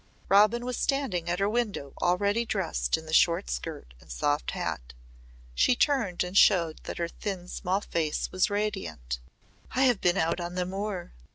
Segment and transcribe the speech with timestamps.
[0.29, 4.95] Robin was standing at her window already dressed in the short skirt and soft hat.
[5.53, 9.19] She turned and showed that her thin small face was radiant.
[9.75, 11.13] "I have been out on the moor.